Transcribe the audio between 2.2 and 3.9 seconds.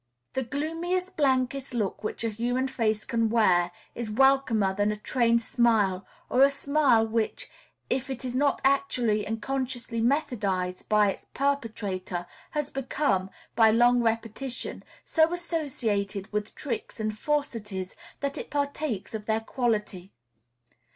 a human face can wear